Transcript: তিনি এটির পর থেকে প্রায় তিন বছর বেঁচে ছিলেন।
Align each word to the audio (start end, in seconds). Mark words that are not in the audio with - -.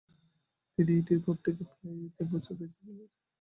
তিনি 0.77 0.91
এটির 0.99 1.19
পর 1.25 1.35
থেকে 1.45 1.61
প্রায় 1.69 1.97
তিন 2.15 2.27
বছর 2.33 2.53
বেঁচে 2.59 2.75
ছিলেন। 2.77 2.97